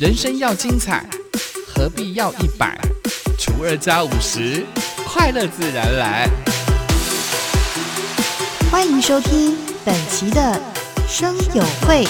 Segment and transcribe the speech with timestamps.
[0.00, 1.04] 人生要精彩，
[1.68, 2.74] 何必要一百
[3.38, 4.64] 除二加五十？
[5.04, 6.26] 快乐自然来。
[8.70, 10.58] 欢迎收听本期的
[11.06, 12.06] 生友会，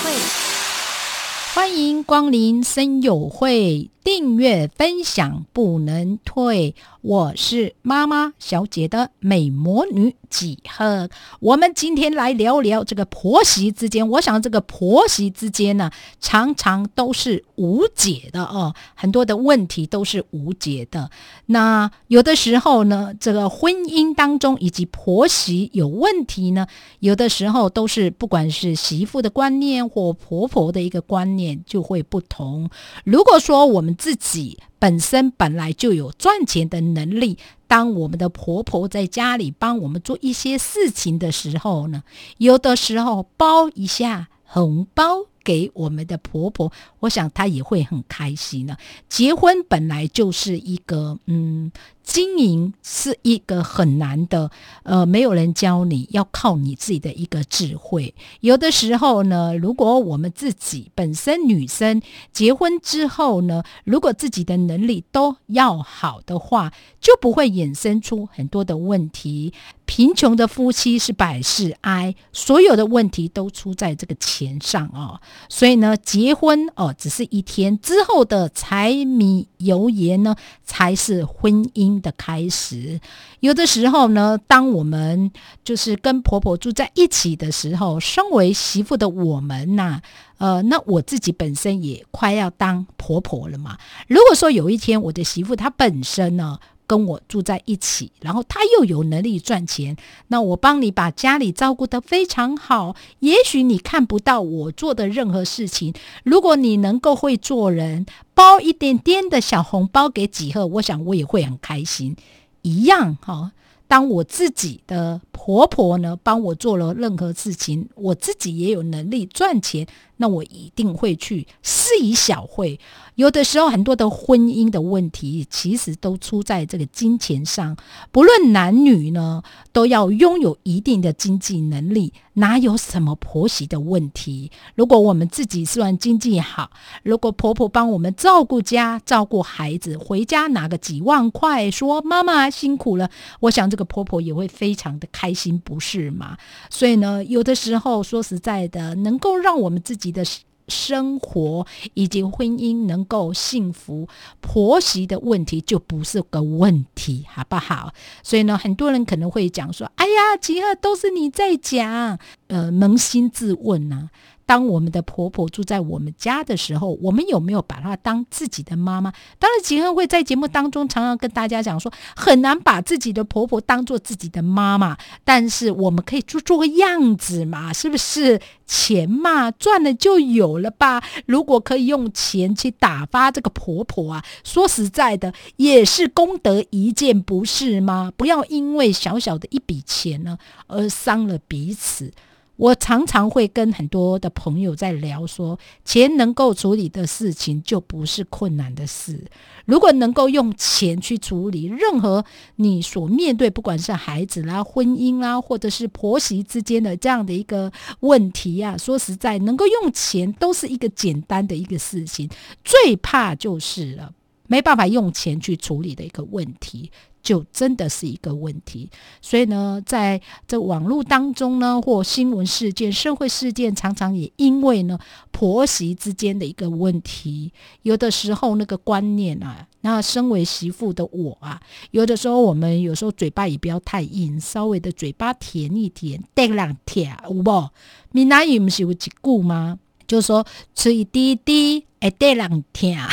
[1.52, 6.74] 欢迎光临生友会，订阅分享不能退。
[7.02, 11.08] 我是妈妈小姐的美魔女几何，
[11.40, 14.06] 我们今天来聊聊这个婆媳之间。
[14.06, 15.90] 我想这个婆媳之间呢，
[16.20, 21.10] 常常都是无解的哦，很多的问题都是无解的。
[21.46, 26.66] 那有的时候呢，这个婚姻当中以及婆媳有问题呢，
[26.98, 32.68] 有的时候都是不管是媳妇的观念或婆婆的一个观念就会不同。
[33.04, 37.36] 如果说我们自己，本身本来就有赚钱的能力，
[37.66, 42.02] 当我们的婆婆在家里帮我们做一些事情的时候呢，
[42.38, 48.78] 有的时候包一下红包给我们的婆婆，我想她也会很开心呢。
[49.06, 51.70] 结婚本来就是一个嗯。
[52.10, 54.50] 经营是一个很难的，
[54.82, 58.12] 呃，没有人教你要靠你自己的一个智慧。
[58.40, 62.02] 有的时候呢，如果我们自己本身女生
[62.32, 69.52] 结婚之后呢，如果自己的能力都要好的话，就不会衍生出很多的问题。
[69.84, 75.20] 贫穷的夫妻是百事哀，所有的问题都出在这个钱上哦。
[75.48, 81.99] 所以呢，结婚哦，只是一天之后的柴米油盐呢，才是婚姻。
[82.00, 83.00] 的开始，
[83.40, 85.30] 有的时候呢，当我们
[85.62, 90.00] 就是跟婆婆住在一起的时候，身为媳妇的我们呐，
[90.38, 93.78] 呃，那我自己本身也快要当婆婆了嘛。
[94.08, 96.58] 如果说有一天我的媳妇她本身呢
[96.90, 99.96] 跟我住在一起，然后她又有能力赚钱，
[100.26, 108.04] 那我帮你把家里照顾得非常好，也许你看不到我做的任何事情，如果你能够会做人。
[108.32, 112.16] 包一点点的小红包给几贺，我想我也会很开心。
[112.62, 113.52] 一样哈，
[113.86, 119.86] 当我自己的婆婆呢帮我做了任何事情，我自己也有能力赚钱。
[120.20, 122.78] 那我一定会去施以小惠。
[123.14, 127.76] 有的时候，很多的婚姻的问题，其实都出在这个金钱上。
[128.12, 129.42] 不论男女呢，
[129.72, 134.50] 都要拥有一定的经济能力，哪有什么婆媳的问题？
[134.74, 136.70] 如果我们自己虽然经济好，
[137.02, 143.10] 如果婆婆帮我们照顾家、照顾孩子，回家拿个几万块，说妈妈辛苦了，
[143.40, 146.38] 我想这个婆婆也会非常的开心，不是吗？
[146.70, 150.09] 所以呢，有的时候说实在的，能够让我们自己。
[150.10, 150.24] 你的
[150.66, 154.08] 生活以及婚姻能够幸福，
[154.40, 157.94] 婆媳的问题就不是个问题，好不好？
[158.24, 162.18] 所以呢，很多人可能会讲说：“哎呀，吉尔都是你在讲。”
[162.50, 164.10] 呃，扪心自问呢。
[164.44, 169.12] 当我们的婆婆住在我们家的时候，我们有没有把她当自己的妈妈？
[169.38, 178.40] 当然，吉恩会在节目当中常常跟大家讲说，很难把自己的婆婆当做自己的妈妈，但是我们可以做做个样子嘛，是不是？
[178.66, 181.00] 钱嘛，赚了就有了吧。
[181.26, 188.12] 如果可以用钱去打发这个婆婆啊，说实在的，也是功德一件，不是吗？
[188.16, 192.12] 不要因为小小的一笔钱呢，而伤了彼此。
[192.60, 199.24] 我常常会跟很多的朋友在聊，说钱能够处理的事情就不是困难的事。
[199.64, 202.22] 如果能够用钱去处理任何
[202.56, 212.28] 你所面对，不管是孩子啦、婚姻啦，或者是婆媳之间的这样的一个问题啊，说实在，能够用钱都是一个简单的一个事情。
[212.62, 214.12] 最怕就是了，
[214.48, 216.90] 没办法用钱去处理的一个问题。
[217.22, 218.88] 就真的是一个问题，
[219.20, 224.98] 所以呢，在这网络当中呢，或新闻事件、社会事件，常常也因为呢
[225.30, 231.60] 婆媳之间的一个问题，有的时候那个观念啊，那身为媳妇的我啊，
[231.90, 237.68] 有的时候我们有时候嘴巴也不要太硬，稍微的嘴巴甜一点，带两甜，有不？
[238.12, 239.10] 闽南语不是有一句
[239.42, 239.78] 吗？
[240.10, 241.86] 就是说，吃一滴滴。
[242.00, 243.10] 哎，对两天啊！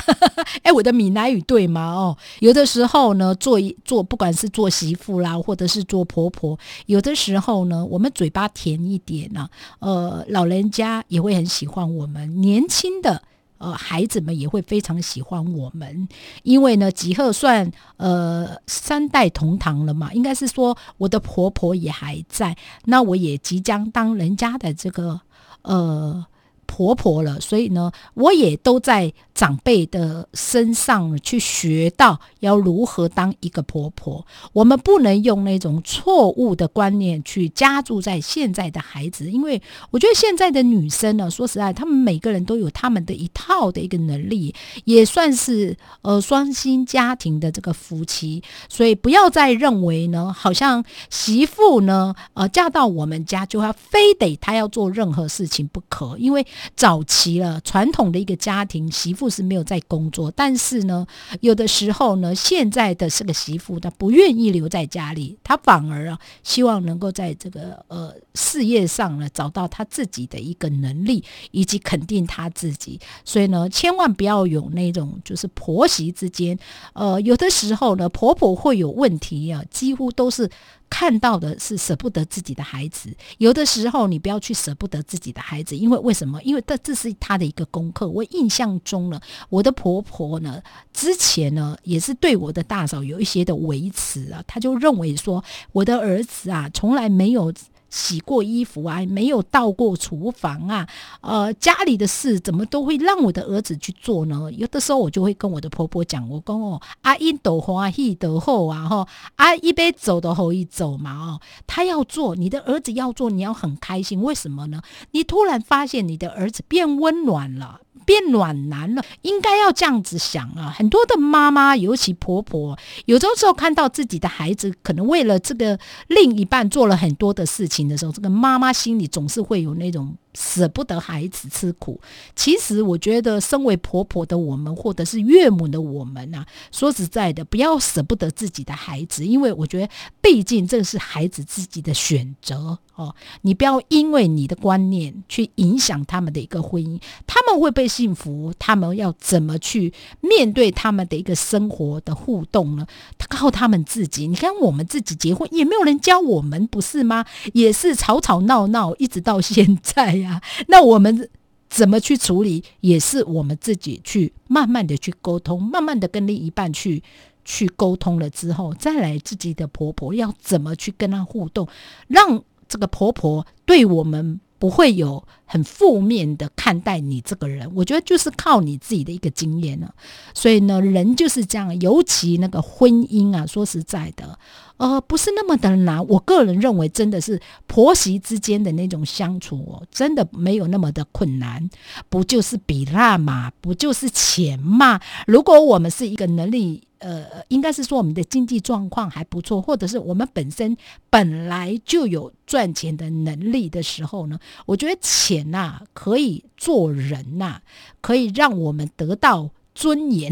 [0.63, 1.94] 哎，我的闽南语对吗？
[1.94, 9.49] 哦，有的时候呢，做一做，不管是做媳妇啦，或者是做婆婆，有的时候呢，我们嘴巴甜一点呢，
[9.79, 13.21] 呃，老人家也会很喜欢我们，年轻的
[13.57, 16.07] 呃孩子们也会非常喜欢我们，
[16.43, 22.55] 因为呢，吉贺算呃三代同堂了嘛，应该是说我的婆婆也还在，
[22.85, 25.19] 那我也即将当人家的这个
[25.63, 26.25] 呃。
[26.67, 34.25] 婆婆了，所以呢，我也都在长辈的身上去学到要如何当一个婆婆。
[34.51, 39.62] 我们不能用那种错误的观念去加注在现在的孩子，因为
[39.92, 44.56] 我觉得现在的女生呢，说实在，她们每个人都有他们的一套的一个能力，
[44.86, 56.44] 也算是呃双薪家庭的这个夫妻，所以不要再认为呢，好像媳妇呢，呃，嫁到我们家就要非得她要做任何事情不可，因为
[56.75, 61.06] 早期了传统的一个家庭，媳妇就是没有在工作，但是呢，
[61.41, 71.21] 有的时候呢，现在的这个媳妇她不愿意留在家里，她反而啊，希望能够在这个呃事业上呢，找到她自己的一个能力，
[71.51, 76.57] 以及肯定她自己，所以呢，千万不要有那种就是婆媳之间，
[76.94, 80.50] 呃，有的时候呢，婆婆会有问题啊，几乎都是。
[80.89, 86.41] 看到的是舍不得自己的孩子，有的时候你不要去舍不得自己的孩子，因为为什么？
[86.44, 88.07] 因为这这是他的一个功课。
[88.07, 89.16] 我印象中呢，
[89.49, 90.61] 我的婆婆呢，
[90.93, 97.53] 之前呢也是对我的大嫂有一些的维持啊，她就认为说我的儿子啊从来没有。
[97.89, 100.85] 洗过衣服啊，没有到过厨房啊，
[101.21, 104.51] 呃，家里的事怎么都会让我的儿子去做呢？
[104.51, 114.81] 有的时候我就会跟我的婆婆讲，我讲哦，阿因斗欢喜斗后啊，哈，阿一杯走的后一走嘛，哦，他要做，你的儿子要做，你要很开心，为什么呢？
[115.11, 117.79] 你突然发现你的儿子变温暖了。
[118.05, 120.73] 变暖男了，应该要这样子想啊！
[120.75, 125.77] 很多的妈妈，尤其婆婆，有的时候看到自己的孩子可能为了这个
[126.07, 130.15] 另一半做了很多的事情的时候，这个妈妈心里总是会有那种。
[130.38, 132.00] 舍不得孩子吃苦，
[132.36, 139.89] 其实我觉得，身为婆婆的我们，或者是岳母的我们呐，说实在的，不要舍不得自己的孩子，因为我觉得，
[140.22, 143.16] 毕竟这是孩子自己的选择哦。
[143.42, 149.92] 你不要因为你的观念去影响他们的一个婚姻，他们会被幸福，他们要怎么去
[150.22, 152.86] 面对他们的一个生活的互动呢？
[153.28, 154.28] 靠他们自己。
[154.28, 157.25] 你看，我们自己结婚也没有人教我们，不是吗？
[157.54, 160.26] 也是吵吵闹闹，一直到现在呀。
[160.27, 161.29] 啊那我们
[161.69, 167.01] 怎么去处理，也是我们自己去慢慢的去沟通，慢慢的跟另一半去
[167.45, 171.68] 去沟通了之后，再来自己的婆婆要怎么去跟她互动，
[172.07, 174.39] 让这个婆婆对我们。
[174.59, 179.95] 不会有很负面的看待你这个人，我觉得就是靠你自己的一个经验了。
[180.35, 184.38] 所以呢，人就是这样，尤其那个婚姻啊，说实在的，
[184.75, 186.05] 呃，不是那么的难。
[186.07, 191.67] 我个人认为，真的是婆媳之间的那种相处哦，真的没有那么的困难。
[192.09, 195.00] 不就是比那嘛，不就是钱嘛？
[195.25, 196.83] 如果我们是一个能力。
[197.00, 200.75] 呃，应该是说我们的经济状况还不错，或者是我们本身
[201.11, 207.62] 本来就有赚钱的能力的时候呢，我觉得钱呐可以做人呐，
[208.01, 210.31] 可以让我们得到尊严，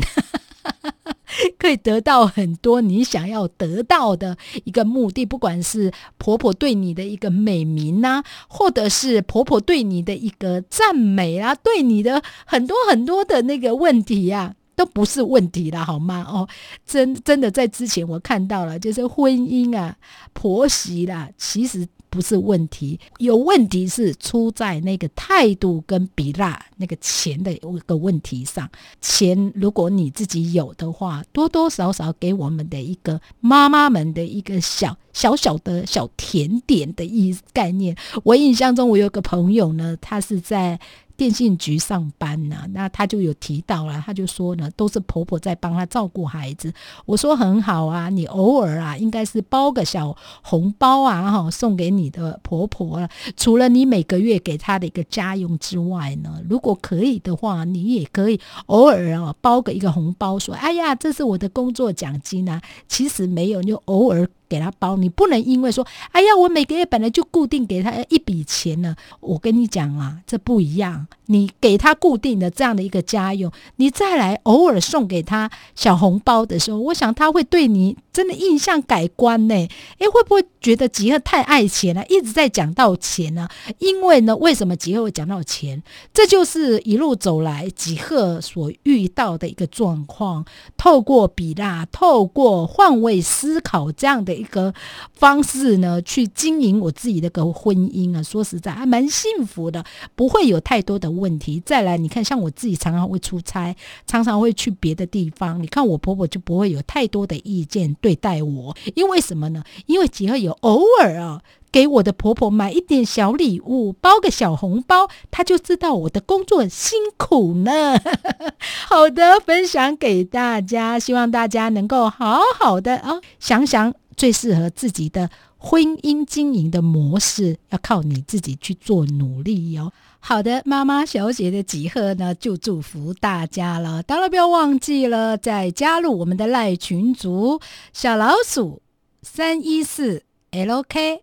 [1.58, 14.56] 可以得到很多你想要得到的一个目的，不管是婆婆对你的一个美名呐，或者是婆婆对你的一个赞美啊，对你的很多很多的那个问题呀。
[14.78, 16.26] 都不是问题了，好吗？
[16.28, 16.46] 哦，
[16.86, 19.96] 真真的在之前我看到了，就是婚姻啊、
[20.34, 28.70] 婆媳啦，其实不是问题，有问题是出在那个态度跟比拉那个钱的一个问题上。
[29.02, 37.98] 钱如果你自己有的话，多多少少给我们的一个妈妈们的一个小小小的小甜点的意概念。
[38.24, 40.80] 我印象中，我有个朋友呢，他是在。
[41.18, 46.74] 电信局上班呢，那他就有提到了，他就说呢，都是婆婆在帮他照顾孩子。
[47.06, 53.10] 我说很好啊，你偶尔啊，应该是包个小红包啊，哈，送给你的婆婆了。
[53.38, 62.62] 除了你每个月给她的一个家用之外呢，如果可以的话，你也可以偶尔啊，包个一个红包，说，哎呀，这是我的工作奖金啊。
[62.88, 64.28] 其实没有，就偶尔。
[64.48, 68.96] 给他包，你不能因为说，哎呀，我每个月本来就固定给他一笔钱呢。
[69.20, 71.08] 我跟你讲啊，这不一样。
[71.28, 79.54] 你给他固定的这样的一个家用，你再来偶尔送给他小红包的时候，我想他会对你真的印象改观呢。
[79.54, 83.50] 诶，会不会觉得吉赫太爱钱了，一直在讲到钱呢？
[83.80, 85.84] 因为呢，为什么吉赫会讲到钱？
[86.14, 90.46] 这就是一路走来吉赫所遇到的一个状况。
[90.78, 94.36] 透过比拉，透过换位思考这样的。
[94.36, 94.74] 一个
[95.14, 101.64] 方式呢，去经营我自己的个婚姻啊，说实在还蛮幸福的，不会有太多的问题。
[101.66, 103.74] 再来，你看，像我自己常常会出差，
[104.06, 109.64] 常常会去别的地方，你看我婆婆就不会有太多的意见对待我，因为什么呢？
[109.88, 111.42] 因为只要有偶尔啊。
[111.72, 118.00] 给我的婆婆买一点小礼物，包个小红包，她就知道我的工作辛苦呢。
[118.88, 125.30] 好的，分享给大家，希望大家能够好好的啊，想想最适合自己的
[125.68, 129.92] 婚姻经营的模式，要靠你自己去做努力哟。
[130.20, 134.04] 好的，妈妈小姐的几贺呢，就祝福大家了。
[134.04, 137.60] 当然不要忘记了，再加入我们的赖群组
[137.92, 138.84] 小老鼠
[139.24, 141.18] 三一四 LKSDJ，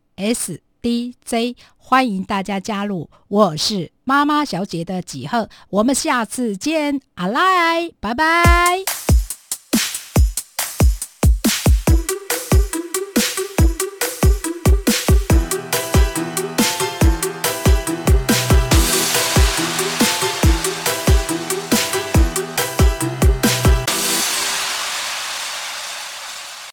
[1.77, 3.09] 欢迎大家加入。
[3.29, 9.02] 我是妈妈小姐的几贺，我们下次见，阿赖，拜拜。